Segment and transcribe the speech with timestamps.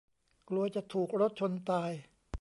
[0.49, 1.91] กลัวจะถูกรถชนตาย